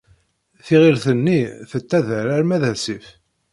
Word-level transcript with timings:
Tiɣilt-nni 0.65 1.39
tettader 1.69 2.25
arma 2.35 2.57
d 2.61 2.63
asif. 2.71 3.05